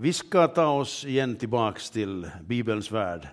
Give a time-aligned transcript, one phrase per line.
[0.00, 3.28] Vi ska ta oss igen tillbaks till Bibelns värld.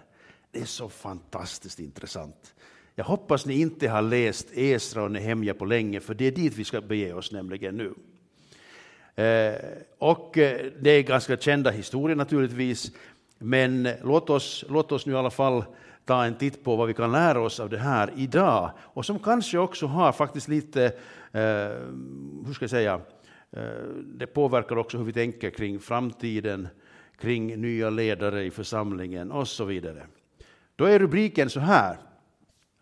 [0.52, 2.54] Det är så fantastiskt intressant.
[2.96, 6.58] Jag hoppas ni inte har läst Esra och Nehemja på länge, för det är dit
[6.58, 7.94] vi ska bege oss nämligen nu.
[9.24, 9.56] Eh,
[9.98, 12.92] och eh, det är ganska kända historier naturligtvis,
[13.38, 15.64] men låt oss, låt oss nu i alla fall
[16.06, 19.20] ta en titt på vad vi kan lära oss av det här idag, och som
[19.20, 20.86] kanske också har faktiskt lite,
[21.32, 21.42] eh,
[22.46, 23.02] hur ska jag säga,
[23.56, 26.68] Eh, det påverkar också hur vi tänker kring framtiden,
[27.18, 30.08] kring nya ledare i församlingen och så vidare.
[30.76, 31.98] Då är rubriken så här.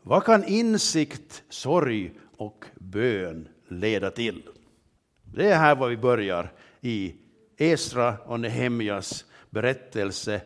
[0.01, 4.41] Vad kan insikt, sorg och bön leda till?
[5.23, 6.51] Det är här var vi börjar
[6.81, 7.15] i
[7.57, 10.41] Esra och Nehemjas berättelse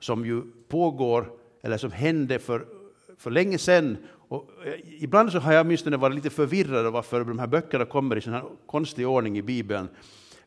[0.00, 2.66] som ju pågår, eller som hände för,
[3.18, 3.96] för länge sedan.
[4.32, 7.84] Och eh, ibland så har jag åtminstone varit lite förvirrad av varför de här böckerna
[7.84, 9.88] kommer i sån här konstig ordning i Bibeln.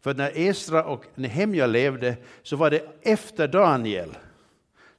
[0.01, 4.17] För när Esra och Nehemja levde så var det efter Daniel.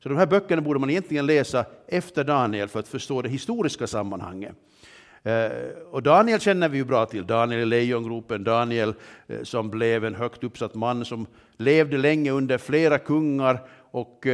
[0.02, 3.86] Så de här böckerna borde man egentligen läsa efter Daniel för att förstå det historiska
[3.86, 4.54] sammanhanget.
[5.22, 5.50] Eh,
[5.90, 8.94] och Daniel känner vi ju bra till, Daniel i lejongropen, Daniel
[9.26, 14.26] eh, som blev en högt uppsatt man som levde länge under flera kungar och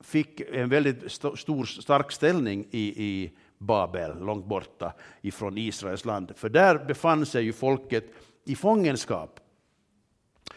[0.00, 6.32] fick en väldigt stor, stark ställning i, i Babel, långt borta ifrån Israels land.
[6.36, 8.04] För där befann sig ju folket
[8.44, 9.40] i fångenskap.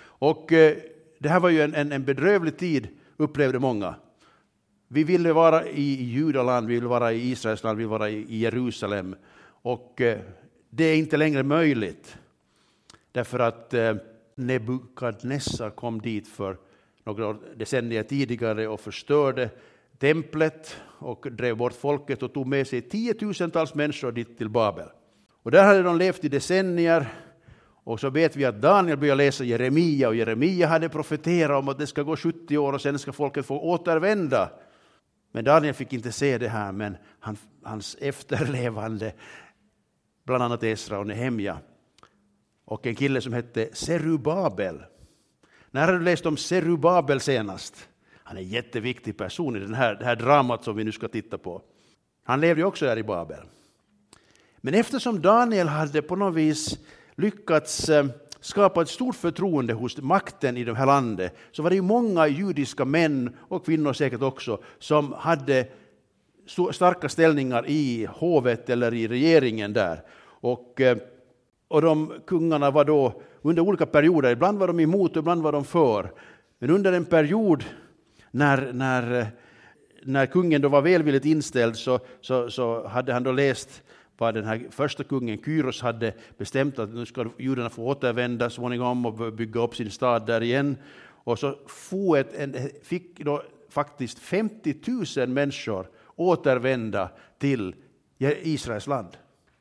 [0.01, 0.77] Och eh,
[1.19, 3.95] det här var ju en, en, en bedrövlig tid, upplevde många.
[4.87, 8.37] Vi ville vara i Judaland, vi ville vara i Israels land, vi ville vara i
[8.37, 9.15] Jerusalem.
[9.45, 10.19] Och eh,
[10.69, 12.17] det är inte längre möjligt.
[13.11, 13.95] Därför att eh,
[14.35, 16.57] Nebukadnessar kom dit för
[17.03, 19.49] några decennier tidigare och förstörde
[19.97, 24.87] templet och drev bort folket och tog med sig tiotusentals människor dit till Babel.
[25.43, 27.07] Och där hade de levt i decennier
[27.83, 31.77] och så vet vi att Daniel började läsa Jeremia och Jeremia hade profeterat om att
[31.77, 34.49] det ska gå 70 år och sen ska folket få återvända.
[35.31, 39.13] Men Daniel fick inte se det här, men han, hans efterlevande,
[40.23, 41.57] bland annat Esra och Nehemja,
[42.65, 44.83] och en kille som hette Serubabel.
[45.73, 47.87] När har du läst om Serubabel senast?
[48.23, 51.07] Han är en jätteviktig person i den här, det här dramat som vi nu ska
[51.07, 51.61] titta på.
[52.23, 53.39] Han levde också där i Babel.
[54.57, 56.77] Men eftersom Daniel hade på något vis
[57.15, 58.05] lyckats eh,
[58.39, 62.27] skapa ett stort förtroende hos makten i det här landet, så var det ju många
[62.27, 65.67] judiska män och kvinnor säkert också, som hade
[66.71, 70.01] starka ställningar i hovet eller i regeringen där.
[70.23, 70.97] Och, eh,
[71.73, 75.51] och de kungarna var då under olika perioder, ibland var de emot och ibland var
[75.51, 76.11] de för.
[76.59, 77.63] Men under en period
[78.31, 79.27] när, när,
[80.03, 83.83] när kungen då var välvilligt inställd så, så, så hade han då läst
[84.17, 89.05] vad den här första kungen Kyros hade bestämt att nu ska judarna få återvända småningom
[89.05, 90.77] och bygga upp sin stad där igen.
[91.03, 91.55] Och så
[92.83, 94.75] fick då faktiskt 50
[95.17, 97.75] 000 människor återvända till
[98.19, 99.17] Israels land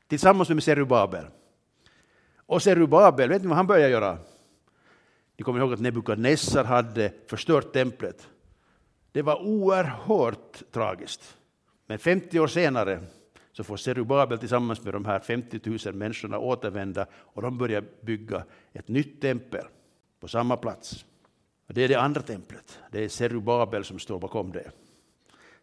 [0.08, 1.24] tillsammans med Serubabel.
[2.46, 4.18] Och Serubabel, vet ni vad han började göra?
[5.36, 8.28] Ni kommer ihåg att Nebukadnessar hade förstört templet.
[9.12, 11.36] Det var oerhört tragiskt.
[11.86, 13.00] Men 50 år senare
[13.52, 18.44] så får Serubabel tillsammans med de här 50 000 människorna återvända och de börjar bygga
[18.72, 19.64] ett nytt tempel
[20.20, 21.04] på samma plats.
[21.68, 22.78] Och det är det andra templet.
[22.90, 24.70] Det är Serubabel som står bakom det.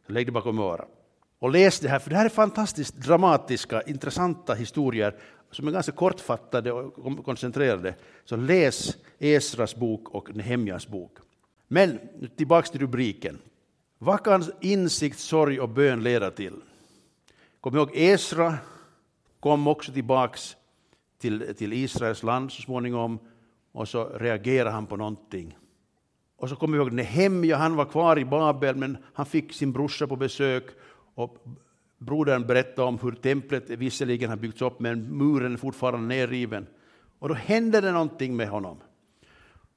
[0.07, 0.98] Så lägg det bakom örat.
[1.39, 5.15] Och läs det här, för det här är fantastiskt dramatiska, intressanta historier
[5.51, 7.95] som är ganska kortfattade och koncentrerade.
[8.25, 11.17] Så läs Esras bok och Nehemjas bok.
[11.67, 11.99] Men
[12.37, 13.39] tillbaks till rubriken.
[13.97, 16.53] Vad kan insikt, sorg och bön leda till?
[17.61, 18.57] Kom ihåg, Esra
[19.39, 20.55] kom också tillbaks
[21.17, 23.19] till, till Israels land så småningom
[23.71, 25.57] och så reagerade han på någonting.
[26.37, 29.71] Och så kommer vi ihåg Nehemja, han var kvar i Babel men han fick sin
[29.71, 30.65] brorsa på besök
[31.19, 31.37] och
[31.97, 36.67] brodern berättade om hur templet visserligen har byggts upp men muren är fortfarande nerriven.
[37.19, 38.77] Och då hände det någonting med honom.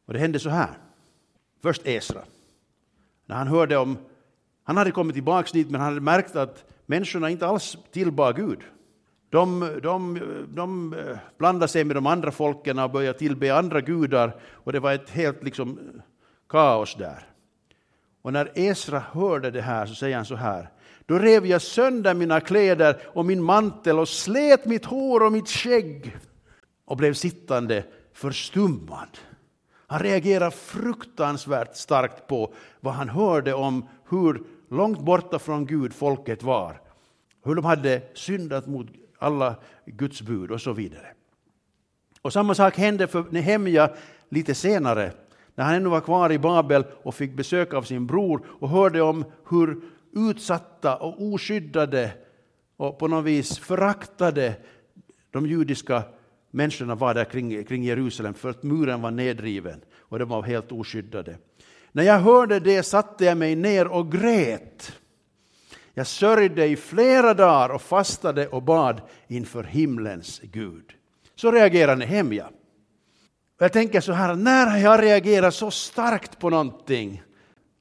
[0.07, 0.71] Och det hände så här.
[1.63, 2.21] Först Esra.
[3.27, 3.99] När han hörde om,
[4.65, 8.59] han hade kommit tillbaka dit men han hade märkt att människorna inte alls tillbad Gud.
[9.31, 14.37] De, de, de eh, blandade sig med de andra folken och började tillbe andra gudar
[14.43, 15.79] och det var ett helt liksom,
[16.49, 17.27] kaos där.
[18.23, 20.69] Och när Esra hörde det här så säger han så här.
[21.07, 25.49] Då rev jag sönder mina kläder och min mantel och slet mitt hår och mitt
[25.49, 26.17] skägg
[26.85, 29.19] och blev sittande förstummad.
[29.87, 36.43] Han reagerar fruktansvärt starkt på vad han hörde om hur långt borta från Gud folket
[36.43, 36.81] var.
[37.45, 38.87] Hur de hade syndat mot
[39.19, 39.55] alla
[39.87, 41.07] Guds bud och så vidare.
[42.23, 43.91] Och samma sak hände för Nehemja
[44.29, 45.13] lite senare.
[45.55, 49.03] när han ännu var kvar i Babel och fick besök av sin bror och hörde
[49.03, 49.81] om hur
[50.13, 52.11] utsatta och oskyddade
[52.77, 54.55] och på något vis föraktade
[55.31, 56.03] de judiska
[56.51, 60.73] människorna var där kring, kring Jerusalem för att muren var nedriven och de var helt
[60.73, 61.37] oskyddade.
[61.93, 64.93] När jag hörde det satte jag mig ner och grät.
[65.95, 70.93] Jag sörjde i flera dagar och fastade och bad inför himlens Gud.
[71.35, 72.51] Så reagerar Nehemja.
[73.59, 77.23] Jag tänker så här, när har jag reagerat så starkt på någonting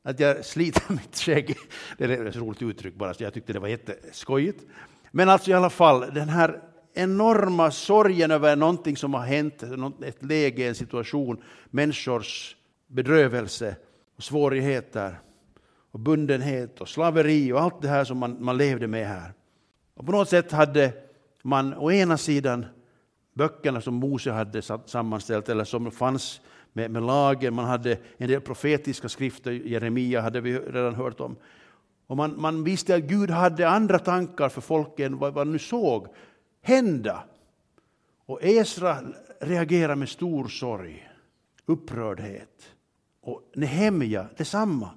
[0.04, 1.58] att jag sliter mitt skägg?
[1.98, 4.64] Det är ett roligt uttryck bara, så jag tyckte det var jätteskojigt.
[5.12, 6.62] Men alltså i alla fall, den här
[6.94, 9.64] enorma sorgen över någonting som har hänt,
[10.04, 12.56] ett läge, en situation, människors
[12.88, 13.76] bedrövelse
[14.18, 15.20] och svårigheter
[15.92, 19.34] och bundenhet och slaveri och allt det här som man, man levde med här.
[19.94, 20.94] Och på något sätt hade
[21.44, 22.66] man å ena sidan
[23.34, 26.42] böckerna som Mose hade sammanställt eller som fanns
[26.74, 31.36] med, med lagen, man hade en del profetiska skrifter, Jeremia hade vi redan hört om.
[32.08, 36.08] Och man, man visste att Gud hade andra tankar för folken, vad man nu såg
[36.62, 37.24] hända.
[38.26, 38.98] Och Esra
[39.40, 41.10] reagerar med stor sorg,
[41.66, 42.76] upprördhet.
[43.22, 44.90] Och Nehemja detsamma.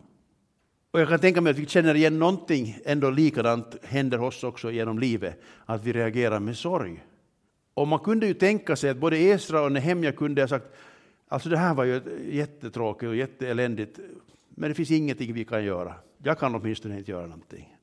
[0.90, 4.70] Och jag kan tänka mig att vi känner igen någonting ändå likadant händer oss också
[4.70, 7.04] genom livet, att vi reagerar med sorg.
[7.74, 10.66] Och man kunde ju tänka sig att både Esra och Nehemja kunde ha sagt
[11.28, 12.00] alltså det här var ju
[12.30, 13.98] jättetråkigt och jätteeländigt,
[14.48, 15.94] men det finns ingenting vi kan göra.
[16.22, 17.76] Jag kan åtminstone inte göra någonting.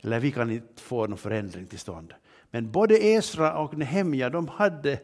[0.00, 2.14] Eller vi kan inte få någon förändring till stånd.
[2.50, 5.00] Men både Esra och Nehemja, de, hade,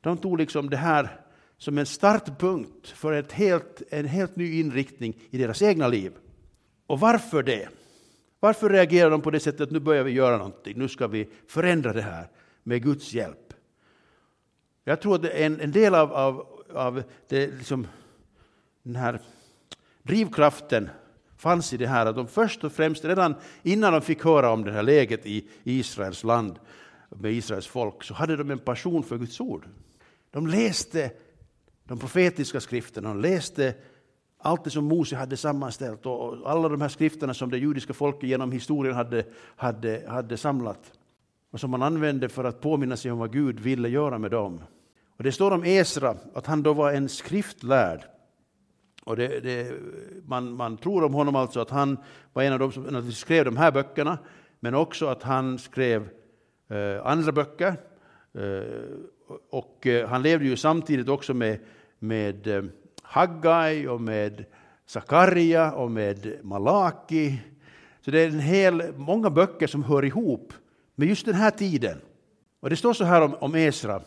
[0.00, 1.20] de tog liksom det här
[1.58, 6.12] som en startpunkt för ett helt, en helt ny inriktning i deras egna liv.
[6.86, 7.68] Och varför det?
[8.40, 11.28] Varför reagerar de på det sättet att nu börjar vi göra någonting, nu ska vi
[11.48, 12.28] förändra det här
[12.62, 13.54] med Guds hjälp?
[14.84, 17.86] Jag tror att en, en del av, av, av det, liksom,
[18.82, 19.20] den här
[20.02, 20.90] drivkraften
[21.36, 24.64] fanns i det här att de först och främst, redan innan de fick höra om
[24.64, 26.58] det här läget i Israels land
[27.08, 29.66] med Israels folk, så hade de en passion för Guds ord.
[30.30, 31.10] De läste
[31.84, 33.74] de profetiska skrifterna, de läste
[34.38, 38.28] allt det som Mose hade sammanställt och alla de här skrifterna som det judiska folket
[38.28, 39.24] genom historien hade,
[39.56, 40.92] hade, hade samlat
[41.50, 44.60] och som man använde för att påminna sig om vad Gud ville göra med dem.
[45.18, 48.04] Och det står om Esra att han då var en skriftlärd.
[49.04, 49.72] Och det, det,
[50.24, 51.96] man, man, tror om honom alltså att han
[52.32, 54.18] var en av dem som skrev de här böckerna,
[54.60, 56.08] men också att han skrev
[56.68, 57.76] eh, andra böcker.
[58.34, 58.62] Eh,
[59.50, 61.58] och eh, han levde ju samtidigt också med,
[61.98, 62.64] med eh,
[63.02, 64.44] Haggai och med
[64.86, 67.42] Sakaria och med Malaki.
[68.00, 70.52] Så det är en hel, många böcker som hör ihop
[70.94, 71.98] med just den här tiden.
[72.60, 74.02] Och det står så här om, om Esra.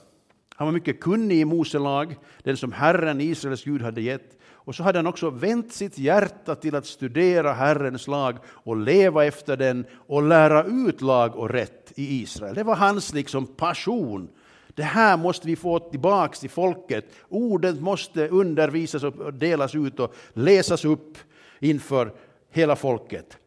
[0.61, 4.37] Han var mycket kunnig i Mose lag, den som Herren, Israels Gud, hade gett.
[4.49, 9.25] Och så hade han också vänt sitt hjärta till att studera Herrens lag och leva
[9.25, 12.55] efter den och lära ut lag och rätt i Israel.
[12.55, 14.29] Det var hans liksom passion.
[14.67, 17.05] Det här måste vi få tillbaks till folket.
[17.29, 21.17] Ordet måste undervisas och delas ut och läsas upp
[21.59, 22.13] inför
[22.49, 23.37] hela folket.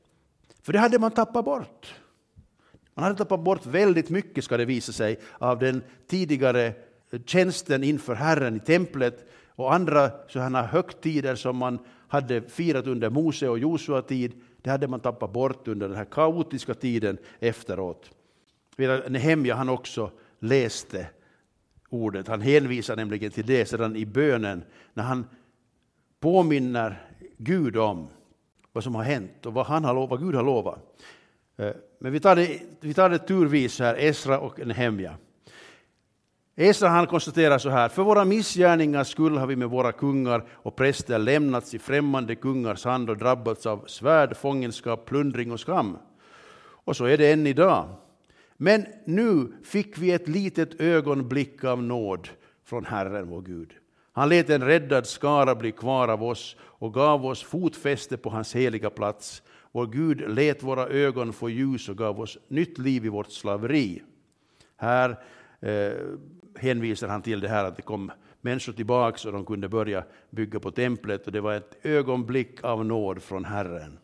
[0.63, 1.95] För det hade man tappat bort.
[2.95, 6.75] Man hade tappat bort väldigt mycket, ska det visa sig, av den tidigare
[7.27, 11.79] tjänsten inför Herren i templet och andra sådana högtider som man
[12.09, 16.05] hade firat under Mose och Josua tid, det hade man tappat bort under den här
[16.05, 18.11] kaotiska tiden efteråt.
[19.09, 21.07] Nehemja han också läste
[21.89, 22.29] ordet.
[22.29, 24.63] Han hänvisar nämligen till det sedan i bönen
[24.95, 25.27] när han
[26.21, 27.03] påminner
[27.39, 28.09] Gud om
[28.73, 30.79] vad som har hänt och vad, han har, vad Gud har lovat.
[31.57, 35.17] Eh, men vi tar det, vi tar det turvis här, Esra och Nehemja.
[36.57, 40.77] Esra han konstaterar så här, för våra missgärningars skull har vi med våra kungar och
[40.77, 45.99] präster lämnats i främmande kungars hand och drabbats av svärd, fångenskap, plundring och skam.
[46.85, 47.89] Och så är det än idag.
[48.57, 52.29] Men nu fick vi ett litet ögonblick av nåd
[52.65, 53.73] från Herren vår Gud.
[54.13, 58.55] Han lät en räddad skara bli kvar av oss och gav oss fotfäste på hans
[58.55, 59.43] heliga plats.
[59.73, 64.03] Vår Gud lät våra ögon få ljus och gav oss nytt liv i vårt slaveri.
[64.77, 65.19] Här
[65.61, 65.93] eh,
[66.59, 70.61] hänvisar han till det här att det kom människor tillbaks och de kunde börja bygga
[70.61, 73.99] på templet och det var ett ögonblick av nåd från Herren.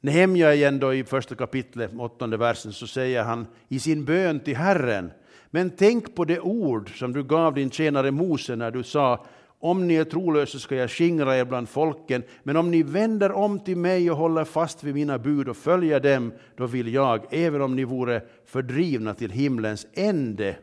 [0.00, 4.56] Nehemja igen då i första kapitlet, åttonde versen, så säger han i sin bön till
[4.56, 5.10] Herren,
[5.50, 9.26] men tänk på det ord som du gav din tjänare Mose när du sa
[9.62, 13.60] om ni är trolösa ska jag skingra er bland folken, men om ni vänder om
[13.60, 17.62] till mig och håller fast vid mina bud och följer dem, då vill jag, även
[17.62, 20.56] om ni vore fördrivna till himlens ände,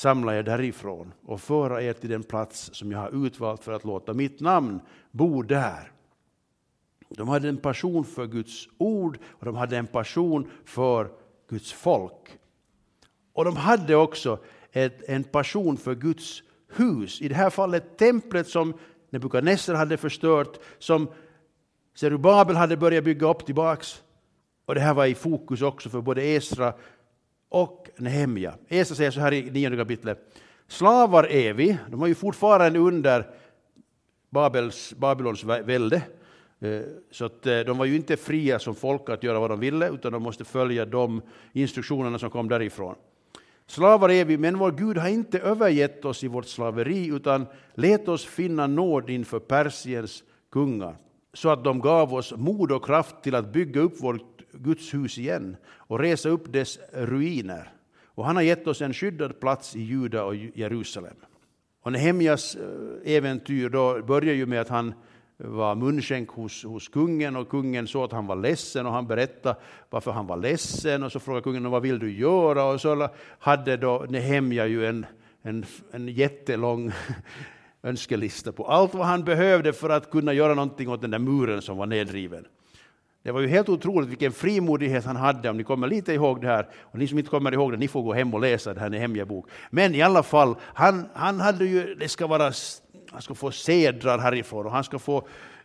[0.00, 3.84] samla er därifrån och föra er till den plats som jag har utvalt för att
[3.84, 4.80] låta mitt namn
[5.10, 5.92] bo där.
[7.08, 11.08] De hade en passion för Guds ord och de hade en passion för
[11.48, 12.38] Guds folk.
[13.32, 14.38] Och de hade också
[14.72, 17.20] ett, en passion för Guds hus.
[17.20, 18.74] I det här fallet templet som
[19.10, 21.08] Nebukadnessar hade förstört, som
[21.94, 24.02] Zerubabel hade börjat bygga upp tillbaks.
[24.66, 26.74] Och det här var i fokus också för både Esra
[27.50, 28.54] och Nehemja.
[28.68, 30.34] Esra säger så här i nionde kapitlet.
[30.68, 33.26] Slavar är vi, de var ju fortfarande under
[34.30, 35.96] Babels, Babylons välde.
[36.60, 36.80] Eh,
[37.10, 39.88] så att eh, de var ju inte fria som folk att göra vad de ville,
[39.88, 42.94] utan de måste följa de instruktionerna som kom därifrån.
[43.66, 48.08] Slavar är vi, men vår Gud har inte övergett oss i vårt slaveri, utan lät
[48.08, 50.96] oss finna nåd inför Persiens kungar,
[51.34, 55.18] så att de gav oss mod och kraft till att bygga upp vårt Guds hus
[55.18, 57.72] igen och resa upp dess ruiner.
[58.04, 61.16] Och han har gett oss en skyddad plats i Juda och Jerusalem.
[61.82, 64.94] Och Nehemjas eh, äventyr då börjar ju med att han
[65.38, 69.06] eh, var munskänk hos, hos kungen och kungen såg att han var ledsen och han
[69.06, 73.08] berättade varför han var ledsen och så frågade kungen vad vill du göra och så
[73.38, 75.06] hade då Nehemja ju en,
[75.42, 76.92] en, en jättelång
[77.82, 81.62] önskelista på allt vad han behövde för att kunna göra någonting åt den där muren
[81.62, 82.46] som var nedriven.
[83.22, 86.46] Det var ju helt otroligt vilken frimodighet han hade, om ni kommer lite ihåg det
[86.46, 86.68] här.
[86.80, 88.90] Och ni som inte kommer ihåg det, ni får gå hem och läsa det här
[88.90, 89.46] Nehemja bok.
[89.70, 92.52] Men i alla fall, han, han hade ju, det ska vara
[93.12, 95.16] han ska få sedrar härifrån och han ska få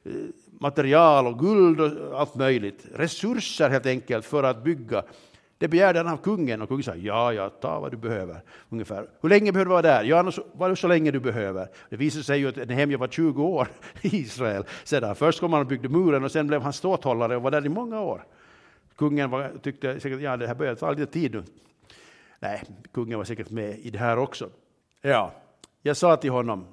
[0.03, 0.11] eh,
[0.59, 2.85] material och guld och allt möjligt.
[2.95, 5.03] Resurser helt enkelt för att bygga.
[5.57, 8.41] Det begärde han av kungen och kungen sa ja, ja, ta vad du behöver.
[8.69, 9.09] Ungefär.
[9.21, 10.03] Hur länge behöver du vara där?
[10.03, 11.67] Ja, var så länge du behöver.
[11.89, 13.67] Det visade sig ju att Nehemja var 20 år
[14.01, 15.15] i Israel sedan.
[15.15, 17.69] Först kom han och byggde muren och sen blev han ståthållare och var där i
[17.69, 18.25] många år.
[18.95, 21.43] Kungen var, tyckte säkert ja, det här börjar ta lite tid nu.
[22.39, 24.49] Nej, kungen var säkert med i det här också.
[25.01, 25.31] Ja,
[25.81, 26.67] jag sa till honom,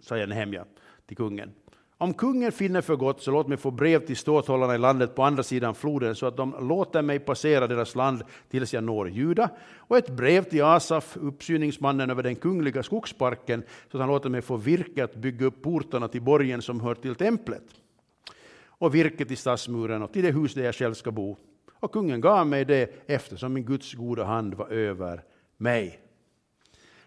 [0.00, 0.64] sa Nehemja
[1.06, 1.52] till kungen.
[1.98, 5.22] Om kungen finner för gott så låt mig få brev till ståthållarna i landet på
[5.22, 9.50] andra sidan floden så att de låter mig passera deras land tills jag når Juda
[9.76, 14.42] och ett brev till Asaf, uppsyningsmannen över den kungliga skogsparken så att han låter mig
[14.42, 17.64] få virke att bygga upp portarna till borgen som hör till templet
[18.66, 21.36] och virke till stadsmuren och till det hus där jag själv ska bo.
[21.72, 25.22] Och kungen gav mig det eftersom min Guds goda hand var över
[25.56, 26.00] mig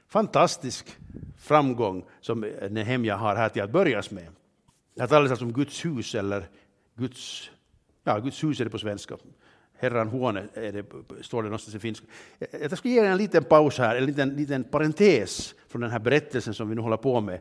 [0.09, 0.97] fantastisk
[1.37, 4.27] framgång som eh, Nehemja har här till att börja med.
[4.99, 6.47] Det talas alltså om Guds hus, eller
[6.95, 7.49] Guds,
[8.03, 9.17] ja, Guds hus är det på svenska.
[9.77, 10.83] Herran Huone är det,
[11.21, 12.05] står det någonstans i finska.
[12.61, 15.99] Jag ska ge er en liten paus här, en liten, liten parentes från den här
[15.99, 17.39] berättelsen som vi nu håller på med.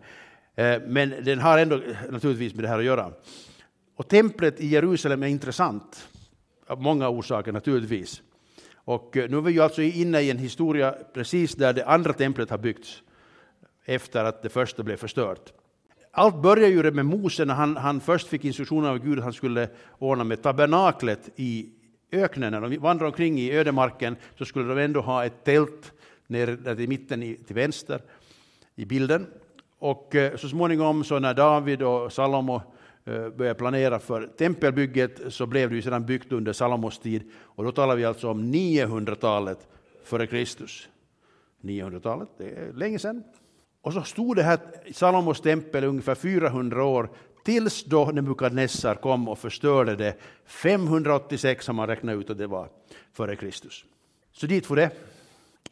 [0.54, 3.12] Eh, men den har ändå naturligtvis med det här att göra.
[3.96, 6.08] Och templet i Jerusalem är intressant
[6.66, 8.22] av många orsaker naturligtvis.
[8.74, 12.12] Och eh, nu är vi ju alltså inne i en historia precis där det andra
[12.12, 13.02] templet har byggts
[13.84, 15.52] efter att det första blev förstört.
[16.18, 19.32] Allt börjar ju med Mose när han, han först fick instruktioner av Gud att han
[19.32, 21.68] skulle ordna med tabernaklet i
[22.12, 22.52] öknen.
[22.52, 25.92] När de vandrade omkring i ödemarken så skulle de ändå ha ett tält
[26.26, 28.02] nere i mitten i, till vänster
[28.74, 29.26] i bilden.
[29.78, 32.62] Och eh, så småningom så när David och Salomo
[33.04, 37.64] eh, började planera för tempelbygget så blev det ju sedan byggt under Salomos tid och
[37.64, 39.68] då talar vi alltså om 900-talet
[40.04, 40.88] före Kristus.
[41.62, 43.24] 900-talet, det är länge sedan.
[43.82, 44.58] Och så stod det här
[44.92, 47.10] Salomos tempel ungefär 400 år
[47.44, 50.14] tills då Nebukadnessar kom och förstörde det.
[50.46, 52.68] 586 har man räknat ut att det var
[53.12, 53.84] före Kristus.
[54.32, 54.90] Så dit får det.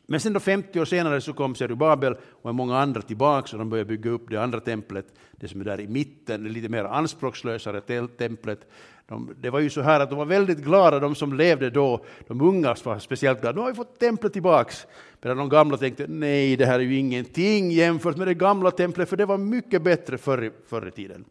[0.07, 3.71] Men sen då 50 år senare så kom Zerubabel och många andra tillbaka och de
[3.71, 6.85] började bygga upp det andra templet, det som är där i mitten, det lite mer
[6.85, 8.61] anspråkslösare templet.
[9.09, 12.05] De, det var ju så här att de var väldigt glada, de som levde då,
[12.27, 14.87] de unga var speciellt glada, nu har vi fått templet tillbaks.
[15.23, 19.09] Medan de gamla tänkte, nej det här är ju ingenting jämfört med det gamla templet,
[19.09, 21.25] för det var mycket bättre förr, förr i tiden.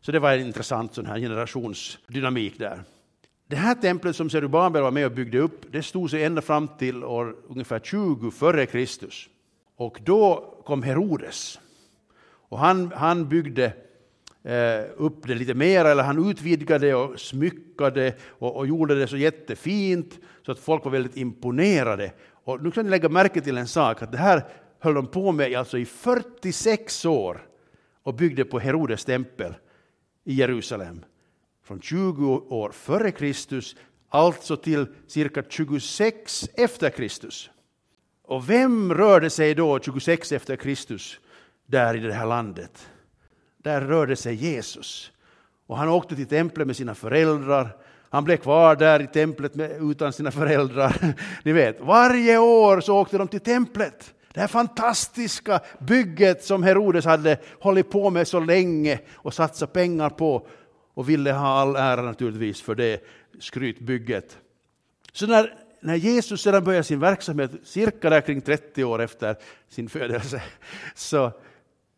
[0.00, 2.82] Så det var en intressant sån här generationsdynamik där.
[3.46, 6.68] Det här templet som Zerubabel var med och byggde upp, det stod sig ända fram
[6.68, 9.28] till år ungefär 20 före Kristus.
[9.76, 11.60] Och då kom Herodes.
[12.48, 13.72] Och han, han byggde
[14.44, 19.16] Eh, upp det lite mer, eller han utvidgade och smyckade och, och, gjorde det så
[19.16, 22.12] jättefint så att folk var väldigt imponerade.
[22.44, 24.44] Och nu kan ni lägga märke till en sak, att det här
[24.78, 27.46] höll de på med alltså i 46 år
[28.02, 29.54] och byggde på Herodes tempel
[30.24, 31.04] i Jerusalem
[31.64, 33.76] från 20 år före Kristus,
[34.08, 37.50] alltså till cirka 26 efter Kristus.
[38.24, 41.20] Och vem rörde sig då 26 efter Kristus
[41.66, 42.90] där i det här landet?
[43.62, 45.12] Där rörde sig Jesus.
[45.66, 47.76] Och han åkte till templet med sina föräldrar.
[48.10, 51.14] Han blev kvar där i templet med, utan sina föräldrar.
[51.44, 57.04] Ni vet, varje år så åkte de till templet Det här fantastiska bygget som Herodes
[57.04, 60.46] hade hållit på med så länge och satsat pengar på
[60.94, 63.04] och ville ha all ära naturligtvis för det
[63.40, 64.38] skrytbygget.
[65.12, 69.36] Så när, när Jesus sedan började sin verksamhet, cirka där kring 30 år efter
[69.68, 70.42] sin födelse,
[70.94, 71.32] så,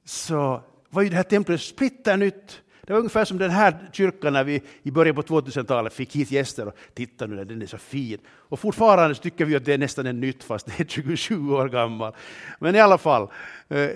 [0.05, 0.63] så
[0.93, 2.63] var ju det här templet splitternytt.
[2.83, 6.31] Det var ungefär som den här kyrkan när vi i början på 2000-talet fick hit
[6.31, 8.19] gäster och titta nu, den är så fin.
[8.29, 11.69] Och fortfarande tycker vi att det är nästan en nytt fast det är 27 år
[11.69, 12.15] gammal.
[12.59, 13.29] Men i alla fall,
[13.69, 13.91] eh,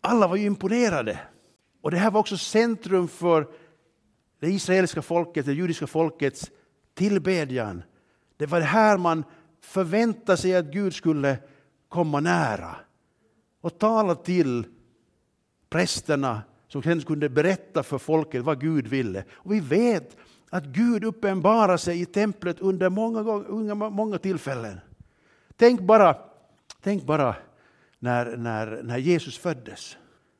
[0.00, 1.18] alla var ju imponerade.
[1.82, 3.46] Och det här var också centrum för
[4.40, 6.50] det israeliska folket, det judiska folkets
[6.94, 7.82] tillbedjan.
[8.36, 9.24] Det var det här man
[9.60, 11.38] förväntade sig att Gud skulle
[11.88, 12.76] komma nära
[13.60, 14.64] och tala till
[15.68, 19.24] prästerna som sen kunde berätta för folket vad Gud ville.
[19.30, 20.16] Och vi vet
[20.50, 24.80] att Gud uppenbarar sig i templet under många, gånger, många tillfällen.
[25.56, 26.16] Tänk bara,
[26.80, 27.36] tänk bara
[27.98, 29.96] när, när, när Jesus föddes.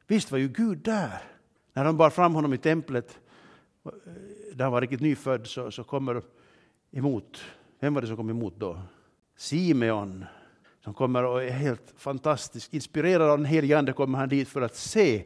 [0.06, 1.22] Visst var ju Gud där.
[1.72, 3.18] När de bar fram honom i templet,
[3.84, 3.90] eh,
[4.54, 6.22] där han var riktigt nyfödd, så, så kommer
[6.90, 7.40] emot.
[7.80, 8.80] Vem var det som kom emot då?
[9.36, 10.24] Simeon,
[10.86, 12.74] som kommer och är helt fantastisk.
[12.74, 15.24] Inspirerad av den helige Ande kommer han dit för att se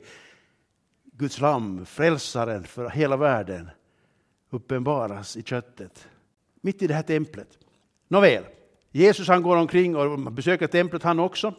[1.13, 3.71] Guds lamm, frälsaren för hela världen,
[4.51, 6.09] uppenbaras i köttet.
[6.61, 7.59] Mitt i det här templet.
[8.09, 8.45] Nåväl,
[8.91, 11.55] Jesus han går omkring och besöker templet han också.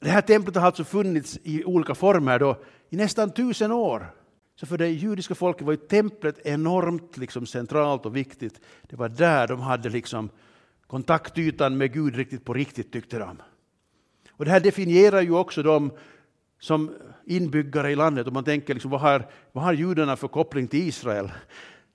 [0.00, 2.56] Det här templet har alltså funnits i olika former då,
[2.90, 4.14] i nästan tusen år.
[4.56, 8.60] Så för det judiska folket var ju templet enormt liksom centralt och viktigt.
[8.82, 10.30] Det var där de hade liksom
[10.86, 13.42] kontaktytan med Gud riktigt på riktigt tyckte de.
[14.30, 15.92] Och det här definierar ju också dem
[16.58, 16.94] som
[17.26, 18.26] inbyggare i landet.
[18.26, 21.32] Om man tänker liksom, vad, har, vad har judarna för koppling till Israel?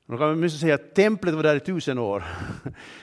[0.07, 2.23] Då kan man säga att templet var där i tusen år.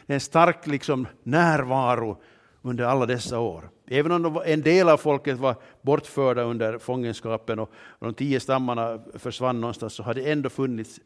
[0.06, 2.22] Det är en stark liksom, närvaro
[2.62, 3.70] under alla dessa år.
[3.86, 9.60] Även om en del av folket var bortförda under fångenskapen och de tio stammarna försvann
[9.60, 11.00] någonstans så har det ändå funnits,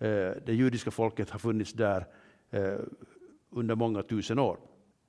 [0.00, 2.06] eh, det judiska folket har funnits där
[2.50, 2.78] eh,
[3.50, 4.58] under många tusen år.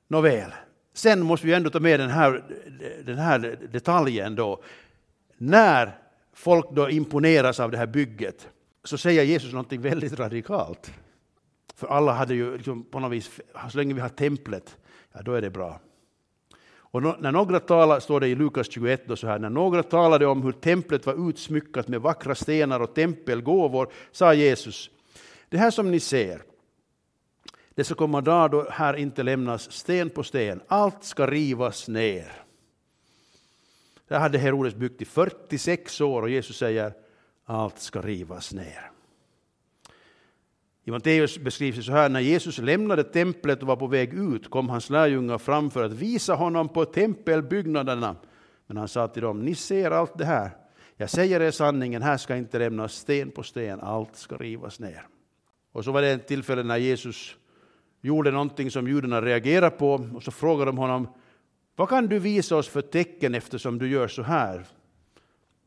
[0.07, 0.51] Nåväl,
[0.93, 2.43] sen måste vi ändå ta med den här,
[3.05, 4.61] den här detaljen då.
[5.37, 5.97] När
[6.33, 8.49] folk då imponeras av det här bygget
[8.83, 10.91] så säger Jesus någonting väldigt radikalt.
[11.75, 13.39] För alla hade ju liksom på något vis,
[13.71, 14.77] så länge vi har templet,
[15.11, 15.79] ja då är det bra.
[16.91, 20.25] Och när några talade, står det i Lukas 21, då så här, när några talade
[20.25, 24.89] om hur templet var utsmyckat med vackra stenar och tempelgåvor, sa Jesus,
[25.49, 26.41] det här som ni ser,
[27.79, 32.31] det ska komma dagar då här inte lämnas sten på sten, allt ska rivas ner.
[34.07, 36.93] Det hade Herodes byggt i 46 år och Jesus säger,
[37.45, 38.91] allt ska rivas ner.
[40.83, 44.49] I Matteus beskrivs det så här, när Jesus lämnade templet och var på väg ut
[44.49, 48.15] kom hans lärjungar fram för att visa honom på tempelbyggnaderna.
[48.67, 50.51] Men han sa till dem, ni ser allt det här.
[50.97, 55.07] Jag säger er sanningen, här ska inte lämnas sten på sten, allt ska rivas ner.
[55.71, 57.35] Och så var det ett tillfälle när Jesus
[58.01, 61.07] gjorde någonting som judarna reagerade på och så frågade de honom,
[61.75, 64.65] vad kan du visa oss för tecken eftersom du gör så här?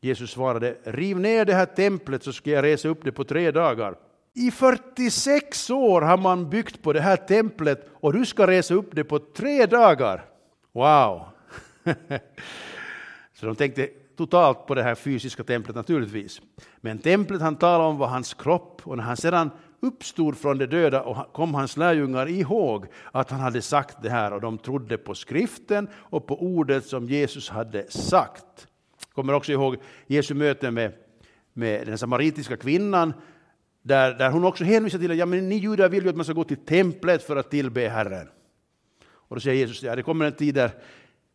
[0.01, 3.51] Jesus svarade, riv ner det här templet så ska jag resa upp det på tre
[3.51, 3.95] dagar.
[4.35, 8.89] I 46 år har man byggt på det här templet och du ska resa upp
[8.91, 10.25] det på tre dagar.
[10.71, 11.21] Wow!
[13.33, 16.41] Så de tänkte totalt på det här fysiska templet naturligtvis.
[16.81, 19.51] Men templet han talade om var hans kropp och när han sedan
[19.83, 24.33] uppstod från de döda och kom hans lärjungar ihåg att han hade sagt det här
[24.33, 28.67] och de trodde på skriften och på ordet som Jesus hade sagt.
[29.13, 30.91] Kommer också ihåg Jesu möte med,
[31.53, 33.13] med den samaritiska kvinnan
[33.81, 36.25] där, där hon också hänvisar till att ja, men ni judar vill ju att man
[36.25, 38.27] ska gå till templet för att tillbe Herren.
[39.05, 40.71] Och då säger Jesus att ja, det kommer en tid där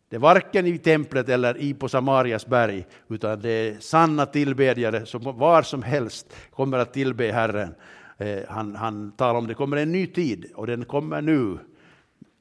[0.09, 5.07] det är varken i templet eller i på Samarias berg, utan det är sanna tillbedjare
[5.07, 7.75] som var som helst kommer att tillbe Herren.
[8.19, 11.59] Eh, han, han talar om det kommer en ny tid och den kommer nu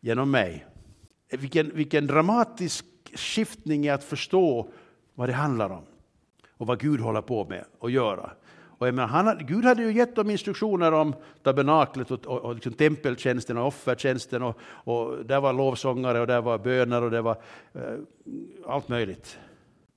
[0.02, 0.66] genom mig.
[1.30, 4.70] Eh, vilken, vilken dramatisk skiftning i att förstå
[5.16, 5.84] vad det handlar om
[6.58, 8.32] och vad Gud håller på med att göra.
[8.80, 12.74] Och menar, han, Gud hade ju gett dem instruktioner om tabernaklet och, och, och liksom
[12.74, 14.44] tempeltjänsten och offertjänsten.
[14.44, 17.38] Och, och där var lovsångare och där var böner och det var
[17.74, 17.82] eh,
[18.66, 19.40] allt möjligt.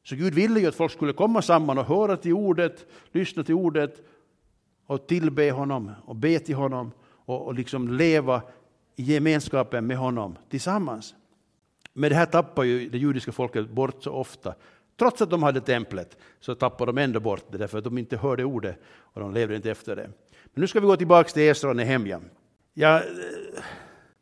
[0.02, 3.54] Så Gud ville ju att folk skulle komma samman och höra till ordet, lyssna till
[3.54, 4.02] ordet
[4.90, 6.92] och tillbe honom och be till honom
[7.26, 8.42] och, och liksom leva
[8.96, 11.14] i gemenskapen med honom tillsammans.
[11.92, 14.54] Men det här tappar ju det judiska folket bort så ofta.
[14.98, 18.16] Trots att de hade templet så tappade de ändå bort det därför att de inte
[18.16, 20.10] hörde ordet och de levde inte efter det.
[20.44, 22.20] Men nu ska vi gå tillbaka till Esra och Nehemja.
[22.74, 23.02] Jag eh,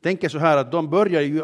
[0.03, 1.43] tänker så här att de börjar ju,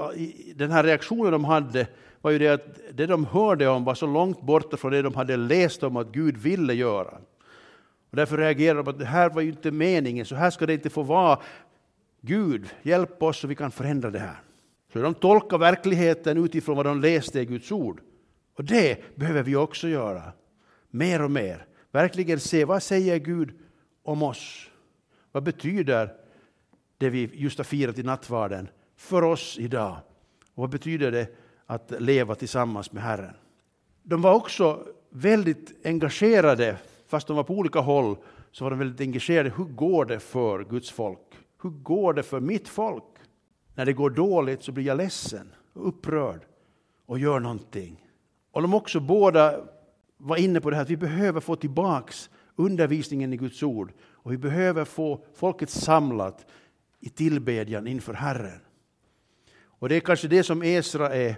[0.55, 1.87] den här reaktionen de hade
[2.21, 5.15] var ju det att det de hörde om var så långt borta från det de
[5.15, 7.19] hade läst om att Gud ville göra.
[8.15, 10.73] Och därför reagerar de att det här var ju inte meningen, så här ska det
[10.73, 11.39] inte få vara.
[12.21, 14.41] Gud, hjälp oss så vi kan förändra det här.
[14.93, 18.01] Så de tolkar verkligheten utifrån vad de läste i Guds ord.
[18.57, 20.33] Och det behöver vi också göra.
[20.91, 21.67] Mer och mer.
[21.93, 23.53] Verkligen se vad säger Gud
[24.03, 24.71] om oss?
[25.33, 26.15] Vad betyder
[26.99, 29.97] det vi just har firat i nattvarden för oss idag?
[30.55, 31.29] Och vad betyder det
[31.67, 33.35] att leva tillsammans med Herren?
[34.03, 36.77] De var också väldigt engagerade,
[37.15, 38.17] fast de var på olika håll,
[38.53, 39.53] så var de väldigt engagerade.
[39.57, 41.21] Hur går det för Guds folk?
[41.63, 43.05] Hur går det för mitt folk?
[43.75, 46.41] När det går dåligt så blir jag ledsen och upprörd
[47.07, 48.07] och gör någonting.
[48.53, 49.61] Och de också båda
[50.17, 54.33] var inne på det här att vi behöver få tillbaks undervisningen i Guds ord och
[54.33, 56.47] vi behöver få folket samlat
[57.01, 58.61] i tillbedjan inför Herren.
[59.65, 61.37] Och det är kanske det som Esra är,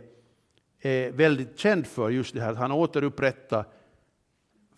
[0.81, 3.65] är väldigt känd för, just det här att han återupprättar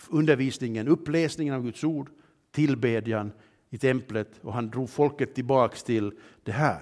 [0.09, 2.11] undervisningen, uppläsningen av Guds ord,
[2.51, 3.33] tillbedjan
[3.71, 6.81] i templet och han drog folket tillbaks till det här.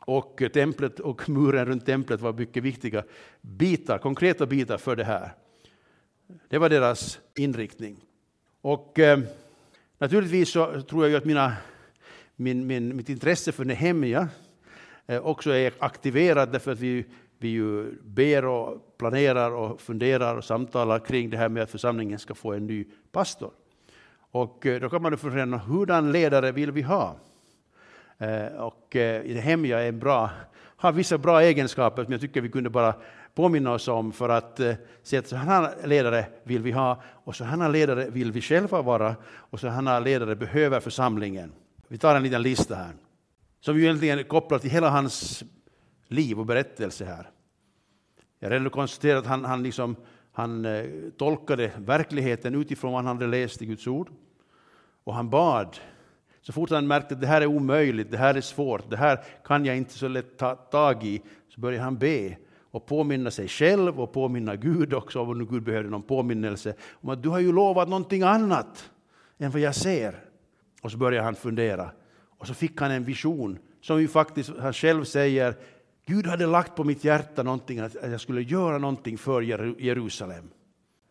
[0.00, 3.04] Och templet och muren runt templet var mycket viktiga
[3.40, 5.32] bitar, konkreta bitar för det här.
[6.48, 8.04] Det var deras inriktning.
[8.60, 9.20] Och eh,
[9.98, 11.56] naturligtvis så tror jag ju att mina,
[12.36, 14.28] min, min, mitt intresse för Nehemja
[15.06, 17.04] eh, också är aktiverat därför att vi,
[17.38, 22.18] vi ju ber och planerar och funderar och samtalar kring det här med att församlingen
[22.18, 23.50] ska få en ny pastor.
[24.30, 27.16] Och eh, då kan man fundera, hurdan ledare vill vi ha?
[28.18, 30.30] Eh, och eh, Nehemja är en bra,
[30.76, 32.94] har vissa bra egenskaper som jag tycker vi kunde bara
[33.34, 37.36] påminna oss om för att eh, se att så här ledare vill vi ha och
[37.36, 41.52] så här ledare vill vi själva vara och så här ledare behöver församlingen.
[41.88, 42.92] Vi tar en liten lista här
[43.60, 45.44] som ju egentligen är kopplad till hela hans
[46.08, 47.30] liv och berättelse här.
[48.38, 49.96] Jag har redan konstaterat att han, han, liksom,
[50.32, 50.84] han eh,
[51.16, 54.10] tolkade verkligheten utifrån vad han hade läst i Guds ord
[55.04, 55.78] och han bad
[56.40, 59.24] så fort han märkte att det här är omöjligt, det här är svårt, det här
[59.44, 62.36] kan jag inte så lätt ta tag i, så började han be
[62.70, 67.08] och påminna sig själv och påminna Gud också, om nu Gud behövde någon påminnelse, om
[67.08, 68.90] att du har ju lovat någonting annat
[69.38, 70.24] än vad jag ser.
[70.82, 71.90] Och så började han fundera.
[72.38, 75.54] Och så fick han en vision som ju faktiskt han själv säger,
[76.08, 79.42] Gud hade lagt på mitt hjärta någonting, att jag skulle göra någonting för
[79.80, 80.50] Jerusalem.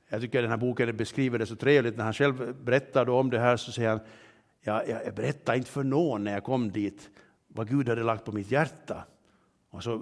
[0.09, 3.39] Jag tycker den här boken beskriver det så trevligt, när han själv berättar om det
[3.39, 3.99] här så säger han,
[4.61, 7.09] jag, jag, berättade inte för någon när jag kom dit
[7.47, 9.03] vad Gud hade lagt på mitt hjärta.
[9.69, 10.01] Och så eh,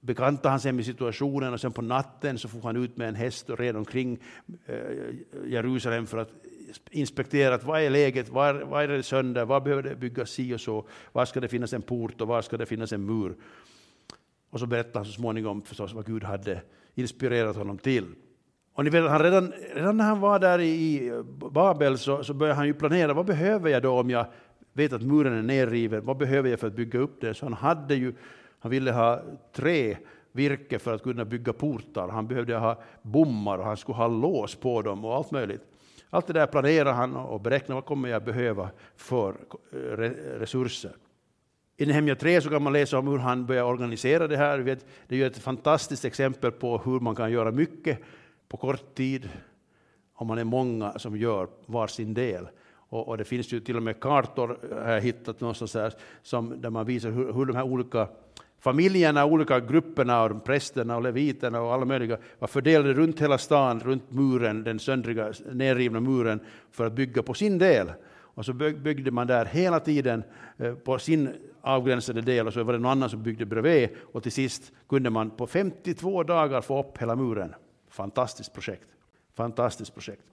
[0.00, 3.14] bekantade han sig med situationen och sen på natten så får han ut med en
[3.14, 4.18] häst och red omkring
[4.66, 4.76] eh,
[5.46, 6.30] Jerusalem för att
[6.90, 10.54] inspektera att vad är läget, var, var är det sönder, var behöver det byggas si
[10.54, 13.34] och så, var ska det finnas en port och var ska det finnas en mur.
[14.50, 16.62] Och så berättar han så småningom förstås vad Gud hade
[16.94, 18.14] inspirerat honom till.
[18.74, 21.12] Och ni vet, han redan, redan när han var där i
[21.50, 24.26] Babel så, så började han ju planera, vad behöver jag då om jag
[24.72, 27.34] vet att muren är nerriven, vad behöver jag för att bygga upp det?
[27.34, 28.14] Så han hade ju,
[28.58, 29.96] han ville ha tre
[30.32, 34.54] virke för att kunna bygga portar, han behövde ha bommar och han skulle ha lås
[34.54, 35.62] på dem och allt möjligt.
[36.10, 39.34] Allt det där planerar han och beräknar vad kommer jag behöva för
[39.72, 39.76] eh,
[40.38, 40.92] resurser.
[41.80, 44.58] I Nehemja 3 så kan man läsa om hur han börjar organisera det här.
[44.58, 47.98] Det är ju ett fantastiskt exempel på hur man kan göra mycket
[48.48, 49.28] på kort tid
[50.14, 52.48] om man är många som gör var sin del.
[52.72, 56.60] Och, och, det finns ju till och med kartor, har jag hittat någonstans här, som,
[56.60, 58.08] där man visar hur, hur de här olika
[58.58, 63.80] familjerna, olika grupperna, och prästerna och leviterna och alla möjliga var fördelade runt hela stan,
[63.80, 66.40] runt muren, den söndriga, nerrivna muren,
[66.70, 67.90] för att bygga på sin del.
[68.34, 70.22] Och så byggde man där hela tiden
[70.58, 74.22] eh, på sin avgränsade del och så var det någon annan som byggde bredvid och
[74.22, 77.54] till sist kunde man på 52 dagar få upp hela muren.
[77.90, 78.88] Fantastiskt projekt.
[79.36, 80.24] Fantastiskt projekt.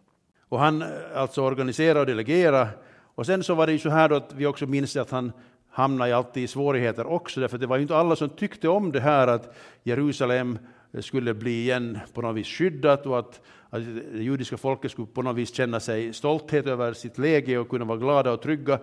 [0.49, 2.69] Och han eh, alltså organiserade och delegerade.
[3.15, 5.31] Och sen så var det ju så här att vi också minns att han
[5.69, 8.91] hamnade alltid i svårigheter också, därför att det var ju inte alla som tyckte om
[8.91, 10.60] det här att Jerusalem
[11.01, 13.81] skulle bli igen på något vis skyddat och att, att
[14.13, 17.86] det judiska folket skulle på något vis känna sig stolthet över sitt läge och kunna
[17.86, 18.79] vara glada och trygga.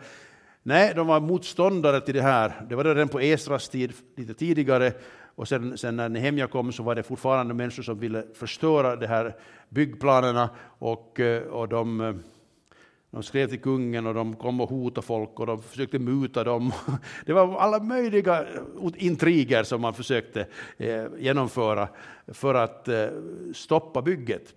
[0.62, 2.66] Nej, de var motståndare till det här.
[2.68, 4.92] Det var det redan på Esras tid, lite tidigare,
[5.37, 9.07] och sen, sen när Nehemja kom så var det fortfarande människor som ville förstöra de
[9.07, 9.37] här
[9.68, 12.14] byggplanerna och, eh, och de, eh,
[13.14, 16.72] de skrev till kungen och de kom och hotade folk och de försökte muta dem.
[17.27, 18.46] Det var alla möjliga
[18.96, 20.46] intriger som man försökte
[20.77, 21.88] eh, genomföra
[22.27, 23.07] för att eh,
[23.55, 24.55] stoppa bygget.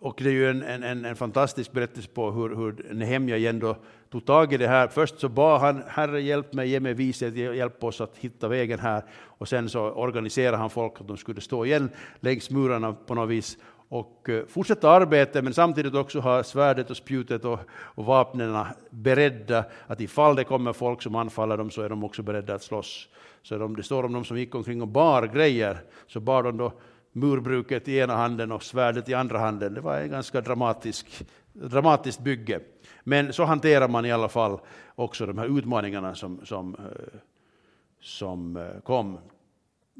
[0.00, 3.76] Och det är ju en, en, en fantastisk berättelse på hur, hur Nehemja ändå
[4.10, 4.88] tog tag i det här.
[4.88, 8.78] Först så bad han, Herre hjälp mig, ge mig vishet, hjälp oss att hitta vägen
[8.78, 9.04] här.
[9.12, 13.30] Och sen så organiserade han folk att de skulle stå igen längs murarna på något
[13.30, 13.58] vis
[13.90, 19.64] och eh, fortsätta arbetet men samtidigt också ha svärdet och spjutet och, och vapnen beredda
[19.86, 23.08] att ifall det kommer folk som anfaller dem så är de också beredda att slåss.
[23.42, 26.56] Så de, det står om de som gick omkring och bar grejer, så bar de
[26.56, 26.72] då
[27.12, 29.74] murbruket i ena handen och svärdet i andra handen.
[29.74, 32.60] Det var ett ganska dramatisk, dramatiskt bygge.
[33.04, 34.60] Men så hanterar man i alla fall
[34.94, 37.18] också de här utmaningarna som, som, eh,
[38.00, 39.18] som eh, kom.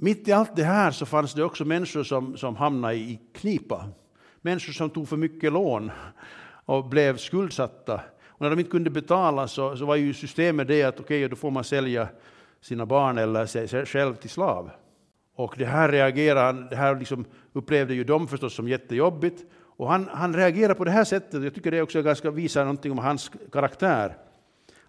[0.02, 3.88] Mitt i allt det här så fanns det också människor som, som hamnade i knipa.
[4.40, 5.90] Människor som tog för mycket lån
[6.64, 8.00] och blev skuldsatta.
[8.24, 11.28] Och när de inte kunde betala så, så var ju systemet det att okej, okay,
[11.28, 12.08] då får man sälja
[12.60, 14.70] sina barn eller sig själv till slav.
[15.34, 19.44] Och det här reagerade det här liksom upplevde ju de förstås som jättejobbigt.
[19.76, 22.92] Och han, han reagerar på det här sättet, jag tycker det också ganska visar någonting
[22.92, 24.16] om hans karaktär.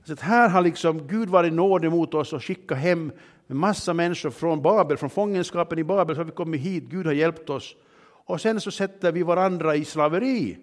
[0.04, 3.12] Så att här har liksom Gud varit nådig mot oss och skickat hem
[3.52, 7.06] en massa människor från Babel, från fångenskapen i Babel, så har vi kommit hit, Gud
[7.06, 7.76] har hjälpt oss.
[8.04, 10.58] Och sen så sätter vi varandra i slaveri.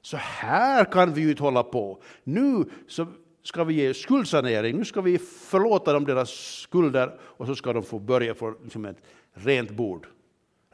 [0.00, 2.02] Så här kan vi ju inte hålla på.
[2.24, 3.06] Nu så
[3.42, 7.82] ska vi ge skuldsanering, nu ska vi förlåta dem deras skulder och så ska de
[7.82, 8.98] få börja få liksom ett
[9.32, 10.06] rent bord.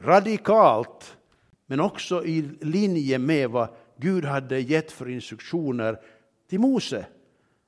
[0.01, 1.17] Radikalt,
[1.65, 5.99] men också i linje med vad Gud hade gett för instruktioner
[6.49, 7.05] till Mose.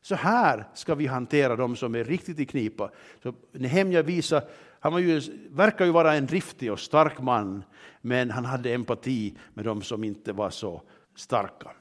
[0.02, 2.92] Så här ska vi hantera dem som är riktigt i knipa.
[3.24, 4.44] Så Nehemja visar,
[4.80, 7.64] han var ju, verkar ju vara en driftig och stark man,
[8.02, 10.82] men han hade empati med dem som inte var så
[11.16, 11.72] starka.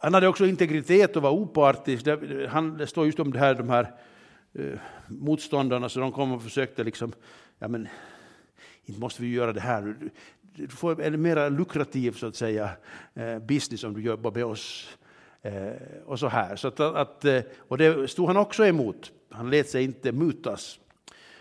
[0.00, 2.06] Han hade också integritet och var opartisk.
[2.48, 3.94] Han, det står just om det här, de här
[4.52, 7.12] eh, motståndarna, så de kom och försökte liksom,
[7.58, 7.88] ja men,
[8.84, 9.96] inte måste vi göra det här.
[10.40, 12.70] Du får en mer lukrativ så att säga,
[13.14, 14.96] eh, business om du jobbar med oss.
[15.42, 15.72] Eh,
[16.06, 16.56] och så här.
[16.56, 19.12] Så att, att, eh, och det stod han också emot.
[19.30, 20.78] Han lät sig inte mutas.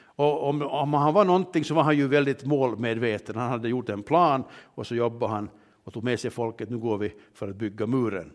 [0.03, 3.35] Och om, om han var någonting så var han ju väldigt målmedveten.
[3.35, 5.49] Han hade gjort en plan och så jobbade han
[5.83, 6.69] och tog med sig folket.
[6.69, 8.31] Nu går vi för att bygga muren.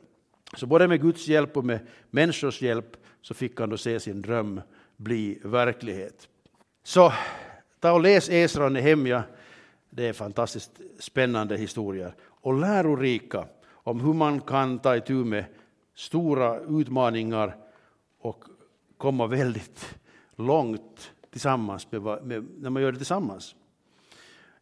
[0.56, 1.78] Så både med Guds hjälp och med
[2.10, 4.60] människors hjälp så fick han då se sin dröm
[4.96, 6.28] bli verklighet.
[6.84, 7.12] Så
[7.80, 9.22] ta och läs Esra och Nehemja.
[9.90, 13.44] Det är fantastiskt spännande historier och lärorika
[13.86, 15.44] om hur man kan ta itu med
[15.94, 17.56] stora utmaningar
[18.18, 18.44] och
[18.96, 19.98] komma väldigt
[20.36, 23.54] långt tillsammans med, med, när man gör det tillsammans.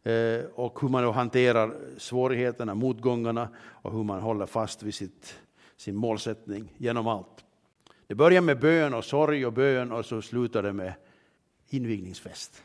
[0.03, 5.39] Eh, och hur man då hanterar svårigheterna, motgångarna och hur man håller fast vid sitt,
[5.77, 7.45] sin målsättning genom allt.
[8.07, 10.93] Det börjar med bön och sorg och bön och så slutar det med
[11.69, 12.63] invigningsfest.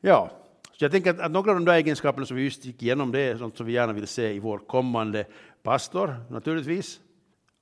[0.00, 0.30] Ja,
[0.78, 3.20] så jag tänker att, några av de där egenskaperna som vi just gick igenom, det
[3.20, 5.26] är sånt som vi gärna vill se i vår kommande
[5.62, 7.00] pastor, naturligtvis,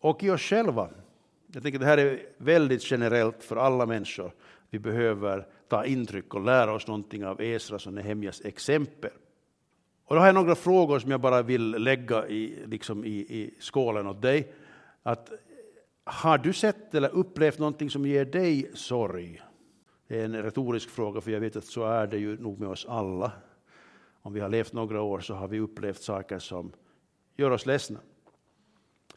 [0.00, 0.88] och i oss själva.
[1.52, 4.32] Jag tänker att det här är väldigt generellt för alla människor.
[4.70, 9.10] Vi behöver ta intryck och lära oss någonting av Esras och Nehemjas exempel.
[10.04, 13.54] Och då har jag några frågor som jag bara vill lägga i, liksom i, i
[13.60, 14.52] skålen åt dig.
[15.02, 15.32] Att,
[16.04, 19.42] har du sett eller upplevt någonting som ger dig sorg?
[20.06, 22.68] Det är en retorisk fråga, för jag vet att så är det ju nog med
[22.68, 23.32] oss alla.
[24.22, 26.72] Om vi har levt några år så har vi upplevt saker som
[27.36, 28.00] gör oss ledsna.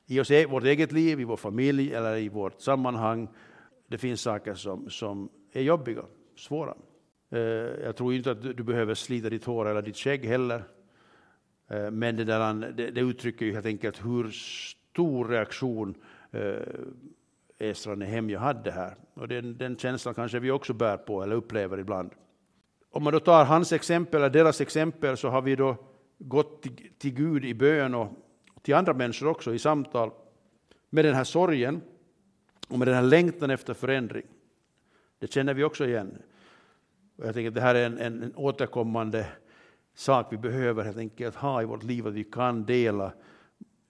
[0.05, 3.27] I oss, e-, vårt eget liv, i vår familj eller i vårt sammanhang.
[3.87, 6.03] Det finns saker som, som är jobbiga,
[6.35, 6.75] svåra.
[7.29, 7.39] Eh,
[7.83, 10.63] jag tror inte att du behöver slita ditt hår eller ditt skägg heller.
[11.69, 15.95] Eh, men det, där, det, det uttrycker ju helt enkelt hur stor reaktion
[16.31, 16.55] eh,
[17.57, 18.95] eh, hem jag hade här.
[19.13, 22.11] Och den, den känslan kanske vi också bär på eller upplever ibland.
[22.91, 25.75] Om man då tar hans exempel, eller deras exempel, så har vi då
[26.17, 28.09] gått till, till Gud i bön och
[28.61, 30.11] till andra människor också i samtal
[30.89, 31.81] med den här sorgen
[32.67, 34.25] och med den här längtan efter förändring.
[35.19, 36.17] Det känner vi också igen.
[37.17, 39.27] Och jag tänker att det här är en, en, en återkommande
[39.95, 43.13] sak vi behöver helt enkelt ha i vårt liv, att vi kan dela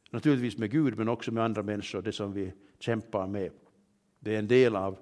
[0.09, 3.51] naturligtvis med Gud men också med andra människor det som vi kämpar med.
[4.19, 4.97] Det är en del av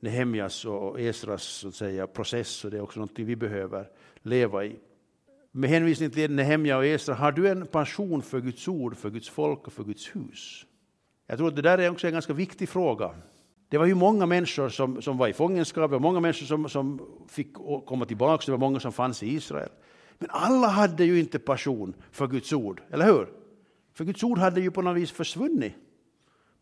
[0.00, 3.88] Nehemjas och Esras så att säga, process och det är också något vi behöver
[4.22, 4.76] leva i.
[5.52, 9.28] Med hänvisning till Nehemja och Esra, har du en passion för Guds ord, för Guds
[9.28, 10.66] folk och för Guds hus?
[11.26, 13.14] Jag tror att det där är också en ganska viktig fråga.
[13.68, 16.68] Det var ju många människor som, som var i fångenskap, det var många människor som,
[16.68, 17.54] som fick
[17.86, 19.70] komma tillbaka, det var många som fanns i Israel.
[20.18, 23.28] Men alla hade ju inte passion för Guds ord, eller hur?
[23.94, 25.74] För Guds ord hade ju på något vis försvunnit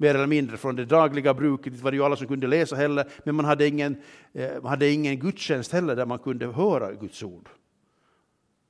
[0.01, 1.73] mer eller mindre från det dagliga bruket.
[1.73, 3.97] Det var ju alla som kunde läsa heller, men man hade ingen,
[4.33, 7.49] eh, man hade ingen gudstjänst heller där man kunde höra Guds ord.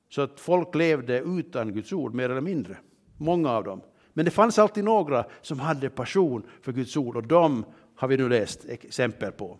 [0.09, 2.77] Så att folk levde utan Guds ord, mer eller mindre.
[3.17, 3.81] många av dem.
[4.13, 7.65] Men det fanns alltid några som hade passion för Guds ord och de
[7.95, 9.57] har vi nu läst exempel på.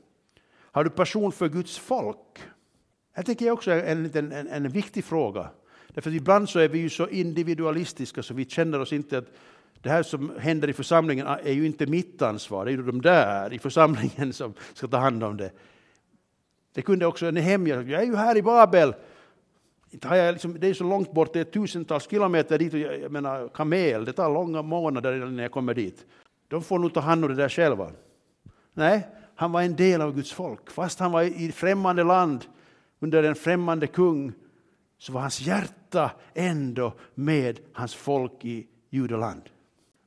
[0.52, 2.40] Har du passion för Guds folk?
[3.16, 5.50] Det tycker Jag också också en, en, en, en viktig fråga.
[5.94, 9.28] Därför att ibland så är vi ju så individualistiska så vi känner oss inte att
[9.82, 13.02] det här som händer i församlingen är ju inte mitt ansvar, det är ju de
[13.02, 15.52] där i församlingen som ska ta hand om det.
[16.74, 18.94] Det kunde också Nehemja, jag är ju här i Babel,
[20.34, 23.48] liksom, det är så långt bort, det är tusentals kilometer dit, och jag, jag menar
[23.48, 26.06] kamel, det tar långa månader innan jag kommer dit.
[26.48, 27.92] De får nog ta hand om det där själva.
[28.74, 30.72] Nej, han var en del av Guds folk.
[30.72, 32.46] Fast han var i främmande land
[33.00, 34.34] under en främmande kung
[34.98, 39.42] så var hans hjärta ändå med hans folk i judeland.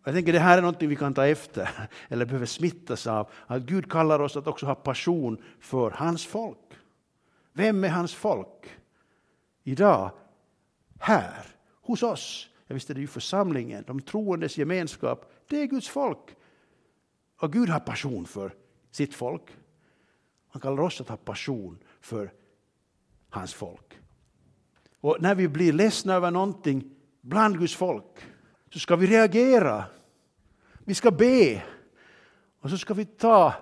[0.05, 3.31] Jag tänker det här är något vi kan ta efter, eller behöver smittas av.
[3.47, 6.59] Att Gud kallar oss att också ha passion för hans folk.
[7.53, 8.71] Vem är hans folk?
[9.63, 10.11] Idag,
[11.01, 11.47] här,
[11.83, 12.49] hos oss.
[12.67, 15.33] Jag visste det ju församlingen, de troendes gemenskap.
[15.49, 16.37] Det är Guds folk.
[17.41, 18.55] Och Gud har passion för
[18.91, 19.57] sitt folk.
[20.49, 22.33] Han kallar oss att ha passion för
[23.31, 23.99] hans folk.
[25.01, 26.91] Och när vi blir ledsna över någonting
[27.21, 28.25] bland Guds folk
[28.73, 29.85] så ska vi reagera.
[30.85, 31.63] Vi ska be.
[32.61, 33.55] Och så ska vi ta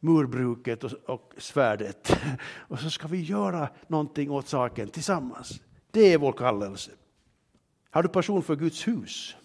[0.00, 5.60] murbruket och, och svärdet och så ska vi göra någonting åt saken tillsammans.
[5.90, 6.90] Det är vår kallelse.
[7.90, 9.36] Har du passion för Guds hus?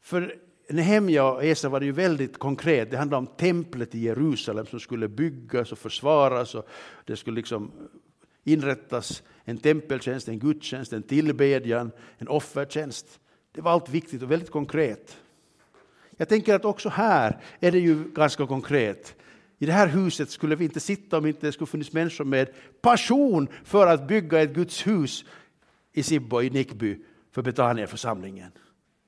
[0.00, 0.38] För
[0.70, 2.90] Nehemja och Esa var det ju väldigt konkret.
[2.90, 6.54] Det handlade om templet i Jerusalem som skulle byggas och försvaras.
[6.54, 6.68] Och
[7.04, 7.70] det skulle liksom
[8.44, 13.20] inrättas en tempeltjänst, en gudstjänst, en tillbedjan, en offertjänst.
[13.52, 15.18] Det var allt viktigt och väldigt konkret.
[16.16, 19.14] Jag tänker att också här är det ju ganska konkret.
[19.58, 22.48] I det här huset skulle vi inte sitta om inte det skulle finnas människor med
[22.82, 25.24] passion för att bygga ett Guds hus
[25.92, 26.98] i Sibbo, i Nickby,
[27.34, 28.50] för Betaniaförsamlingen.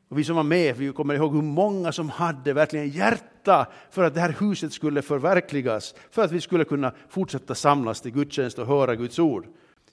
[0.08, 4.04] Och vi som var med, vi kommer ihåg hur många som hade verkligen hjärta för
[4.04, 8.58] att det här huset skulle förverkligas, för att vi skulle kunna fortsätta samlas till gudstjänst
[8.58, 9.46] och höra Guds ord.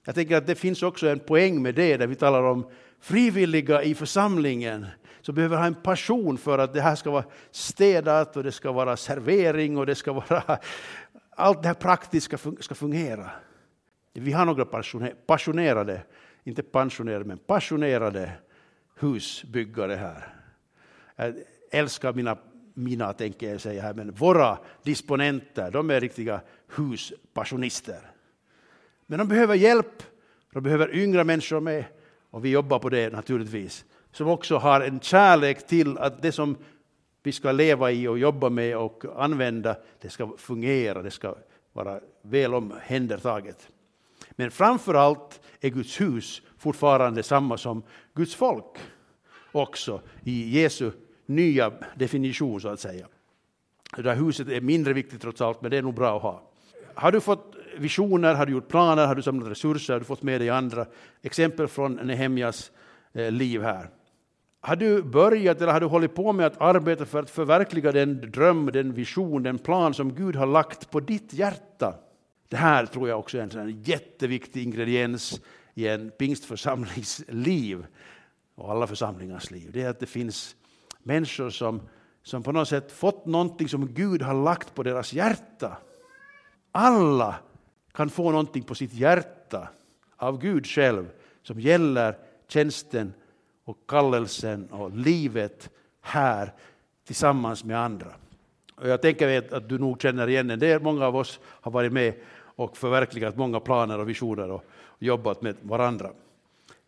[0.06, 2.65] Jag tänker att det finns också en poäng med det, där vi talar om
[2.99, 4.86] frivilliga i församlingen,
[5.25, 8.71] som behöver ha en passion för att det här ska vara städat och det ska
[8.71, 10.59] vara servering och det ska vara
[11.29, 13.29] allt det här praktiska ska fungera.
[14.13, 14.65] Vi har några
[15.27, 16.01] passionerade,
[16.43, 18.31] inte pensionerade, men passionerade
[18.99, 20.33] husbyggare här.
[21.15, 21.35] Jag
[21.71, 22.38] älskar mina,
[22.73, 26.41] mina tänker jag säga här, men våra disponenter, de är riktiga
[26.75, 28.11] huspassionister.
[29.05, 30.03] Men de behöver hjälp,
[30.53, 31.85] de behöver yngre människor med
[32.29, 33.85] och vi jobbar på det naturligtvis.
[34.15, 36.58] Som också har en kärlek till att det som
[37.23, 41.36] vi ska leva i och jobba med och använda, det ska fungera, det ska
[41.73, 43.69] vara väl omhändertaget.
[44.32, 48.78] Men framför allt är Guds hus fortfarande samma som Guds folk
[49.51, 50.91] också i Jesu
[51.25, 53.08] nya definition så att säga.
[53.95, 56.51] Det där huset är mindre viktigt trots allt, men det är nog bra att ha.
[56.93, 60.23] Har du fått visioner, har du gjort planer, har du samlat resurser, har du fått
[60.23, 60.86] med dig andra
[61.21, 62.71] exempel från Nehemjas
[63.13, 63.89] eh, liv här.
[64.65, 68.32] Har du börjat eller har du hållit på med att arbeta för att förverkliga den
[68.32, 71.95] dröm, den vision, den plan som Gud har lagt på ditt hjärta?
[72.49, 75.41] Det här tror jag också är en jätteviktig ingrediens
[75.73, 77.86] i en pingstförsamlings liv
[78.56, 79.69] och alla församlingars liv.
[79.73, 80.56] Det är att det finns
[81.04, 81.82] människor som,
[82.23, 85.78] som på något sätt fått någonting som Gud har lagt på deras hjärta.
[86.71, 87.36] Alla
[87.93, 89.69] kan få någonting på sitt hjärta
[90.17, 91.10] av Gud själv
[91.43, 93.13] som gäller tjänsten
[93.65, 95.69] och kallelsen och livet
[96.01, 96.54] här
[97.06, 98.12] tillsammans med andra.
[98.75, 101.93] Och jag tänker att du nog känner igen en del, många av oss har varit
[101.93, 102.13] med
[102.56, 104.63] och förverkligat många planer och visioner och
[104.99, 106.12] jobbat med varandra.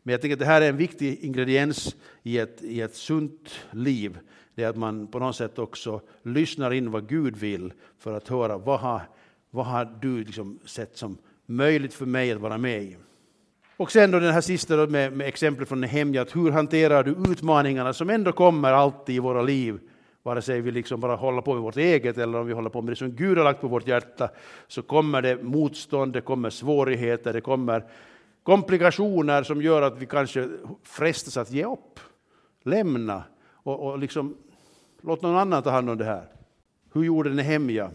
[0.04, 3.60] Men jag tänker att det här är en viktig ingrediens i ett, i ett sunt
[3.72, 4.18] liv.
[4.56, 8.28] Det är att man på något sätt också lyssnar in vad Gud vill för att
[8.28, 9.02] höra vad har,
[9.50, 12.98] vad har du liksom sett som möjligt för mig att vara med i.
[13.78, 17.04] Och sen då den här sista då med, med exemplet från Nehemja, att hur hanterar
[17.04, 19.80] du utmaningarna som ändå kommer alltid i våra liv,
[20.24, 22.82] vare sig vi liksom bara håller på med vårt eget eller om vi håller på
[22.82, 24.30] med det som Gud har lagt på vårt hjärta,
[24.68, 27.84] så kommer det motstånd, det kommer svårigheter, det kommer
[28.44, 30.50] komplikationer som gör att vi kanske
[30.84, 32.00] frestas att ge upp,
[32.64, 33.24] lämna
[33.54, 34.38] och, och liksom
[35.02, 36.26] låt någon annan ta hand om det här.
[36.94, 37.92] Hur gjorde Nehemja?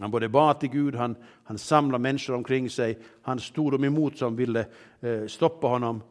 [0.00, 4.18] Han både bad till Gud, han, han samlade människor omkring sig, han stod dem emot
[4.18, 4.66] som ville
[5.00, 6.02] eh, stoppa honom.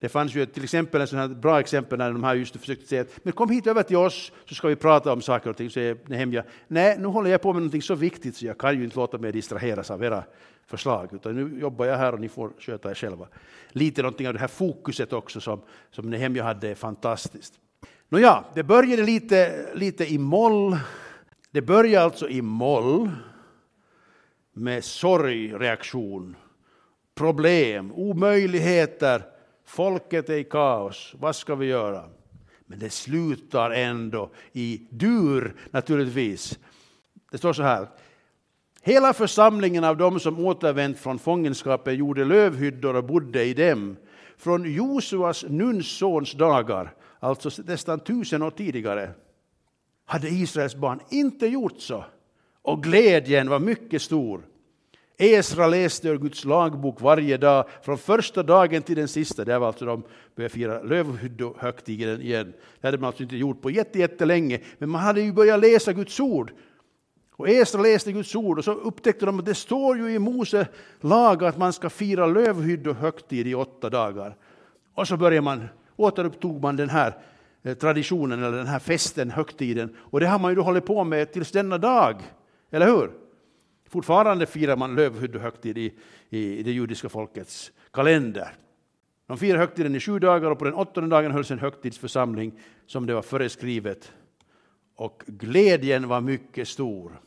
[0.00, 3.00] Det fanns ju till exempel ett sånt bra exempel när de här just försökte säga
[3.00, 5.70] att men kom hit över till oss så ska vi prata om saker och ting.
[5.70, 8.78] Så säger Nehemja, nej nu håller jag på med något så viktigt så jag kan
[8.78, 10.24] ju inte låta mig distraheras av era
[10.66, 13.28] förslag, utan nu jobbar jag här och ni får sköta er själva.
[13.68, 15.60] Lite någonting av det här fokuset också som,
[15.90, 17.54] som Nehemja hade är fantastiskt.
[18.08, 20.76] Nåja, det började lite, lite i moll.
[21.50, 23.10] Det börjar alltså i moll
[24.52, 26.36] med sorgreaktion,
[27.14, 29.22] problem, omöjligheter.
[29.64, 31.14] Folket är i kaos.
[31.18, 32.04] Vad ska vi göra?
[32.66, 36.58] Men det slutar ändå i dur naturligtvis.
[37.30, 37.88] Det står så här.
[38.82, 43.96] Hela församlingen av dem som återvänt från fångenskapen gjorde lövhyddor och bodde i dem.
[44.36, 49.10] Från Josuas, Nuns sons dagar, alltså nästan tusen år tidigare,
[50.08, 52.04] hade Israels barn inte gjort så.
[52.62, 54.46] Och glädjen var mycket stor.
[55.18, 59.44] Esra läste ur Guds lagbok varje dag, från första dagen till den sista.
[59.44, 60.02] Där var alltså de
[60.36, 62.52] började fira lövhyddohögtiden igen.
[62.80, 66.20] Det hade man alltså inte gjort på jättelänge, men man hade ju börjat läsa Guds
[66.20, 66.52] ord.
[67.32, 70.68] Och Esra läste Guds ord och så upptäckte de att det står ju i Mose
[71.00, 74.36] lag att man ska fira lövhyddohögtid i åtta dagar.
[74.94, 77.14] Och så började man, återupptog man den här
[77.62, 79.96] Eh, traditionen eller den här festen, högtiden.
[79.98, 82.22] Och det har man ju då hållit på med tills denna dag,
[82.70, 83.10] eller hur?
[83.88, 85.94] Fortfarande firar man lövhyddohögtid i,
[86.28, 88.54] i det judiska folkets kalender.
[89.26, 92.52] De firar högtiden i sju dagar och på den åttonde dagen hölls en högtidsförsamling
[92.86, 94.12] som det var föreskrivet.
[94.96, 97.20] Och glädjen var mycket stor.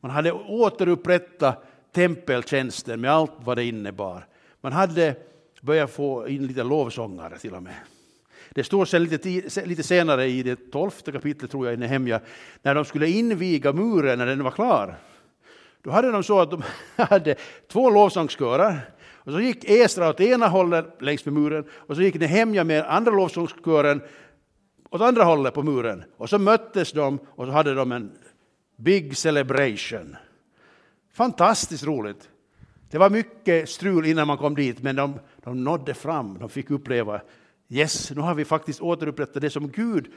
[0.00, 4.26] Man hade återupprättat tempeltjänsten med allt vad det innebar.
[4.60, 5.16] Man hade
[5.60, 7.76] börjat få in lite lovsångare till och med.
[8.54, 12.20] Det står sen lite, lite senare i det tolfte kapitlet, tror jag, i Nehemja,
[12.62, 14.98] när de skulle inviga muren när den var klar.
[15.82, 16.62] Då hade de så att de
[16.96, 17.34] hade
[17.68, 18.80] två lovsångskörer.
[19.24, 22.84] Och så gick Esra åt ena hållet längs med muren och så gick Nehemja med
[22.84, 24.02] andra lovsångskören
[24.90, 26.04] åt andra hållet på muren.
[26.16, 28.12] Och så möttes de och så hade de en
[28.76, 30.16] big celebration.
[31.12, 32.28] Fantastiskt roligt.
[32.90, 36.38] Det var mycket strul innan man kom dit, men de, de nådde fram.
[36.38, 37.20] De fick uppleva,
[37.72, 40.12] yes, nu har vi faktiskt återupprättat det som Gud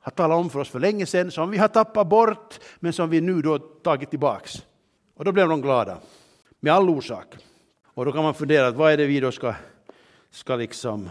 [0.00, 3.10] har talat om för oss för länge sedan, som vi har tappat bort, men som
[3.10, 4.66] vi nu då tagit tillbaks.
[5.14, 5.98] Och då blev de glada,
[6.60, 7.36] med all orsak.
[7.84, 9.54] Och då kan man fundera, vad är det vi då ska,
[10.30, 11.10] ska liksom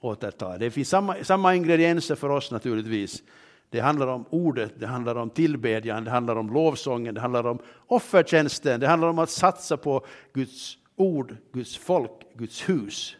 [0.00, 0.58] återta?
[0.58, 3.22] Det finns samma, samma ingredienser för oss naturligtvis.
[3.70, 7.58] Det handlar om ordet, det handlar om tillbedjan, det handlar om lovsången, det handlar om
[7.86, 13.16] offertjänsten, det handlar om att satsa på Guds ord, Guds folk, Guds hus.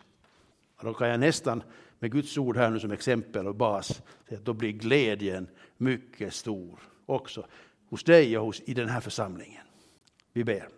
[0.76, 1.62] Och då kan jag nästan
[1.98, 4.02] med Guds ord här nu som exempel och bas,
[4.42, 7.46] då blir glädjen mycket stor också
[7.90, 9.62] hos dig och hos, i den här församlingen.
[10.32, 10.68] Vi ber.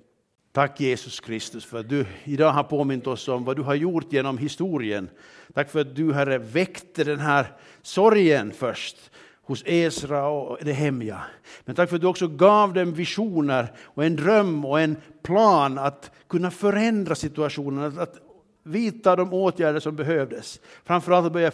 [0.52, 4.12] Tack Jesus Kristus för att du idag har påmint oss om vad du har gjort
[4.12, 5.10] genom historien.
[5.54, 9.10] Tack för att du Herre väckte den här sorgen först
[9.42, 11.20] hos Esra och Nehemja.
[11.64, 15.78] Men tack för att du också gav dem visioner och en dröm och en plan
[15.78, 18.27] att kunna förändra situationen, att
[18.68, 20.60] vidta de åtgärder som behövdes.
[20.84, 21.52] Framförallt att börja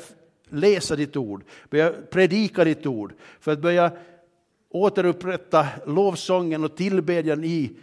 [0.49, 3.93] läsa ditt ord, börja predika ditt ord, för att börja
[4.71, 7.77] återupprätta lovsången och tillbedjan i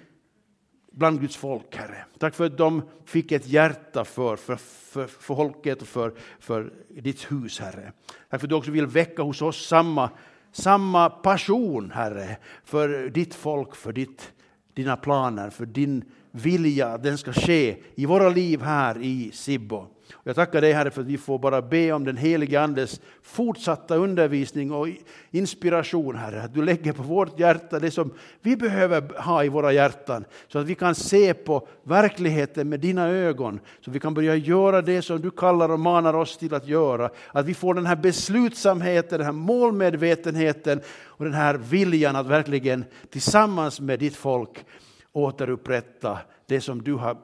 [0.91, 2.05] bland Guds folk, Herre.
[2.19, 6.73] Tack för att de fick ett hjärta för, för, för, för folket och för, för
[6.89, 7.91] ditt hus, Herre.
[8.29, 10.09] Tack för att du också vill väcka hos oss samma,
[10.51, 14.31] samma passion, Herre, för ditt folk, för ditt,
[14.73, 19.87] dina planer, för din vilja, den ska ske i våra liv här i Sibbo.
[20.23, 23.95] Jag tackar dig Herre för att vi får bara be om den helige Andes fortsatta
[23.95, 24.87] undervisning och
[25.31, 26.41] inspiration Herre.
[26.41, 30.25] Att du lägger på vårt hjärta det som vi behöver ha i våra hjärtan.
[30.47, 33.59] Så att vi kan se på verkligheten med dina ögon.
[33.81, 36.67] Så att vi kan börja göra det som du kallar och manar oss till att
[36.67, 37.09] göra.
[37.31, 42.85] Att vi får den här beslutsamheten, den här målmedvetenheten och den här viljan att verkligen
[43.09, 44.65] tillsammans med ditt folk
[45.13, 47.17] återupprätta det som du har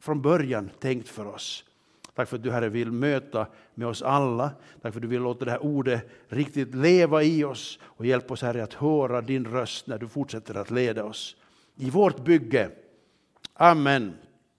[0.00, 1.64] från början tänkt för oss.
[2.14, 4.50] Tack för att du Herre vill möta med oss alla.
[4.82, 8.34] Tack för att du vill låta det här ordet riktigt leva i oss och hjälpa
[8.34, 11.36] oss Herre att höra din röst när du fortsätter att leda oss
[11.76, 12.70] i vårt bygge.
[13.54, 14.14] Amen.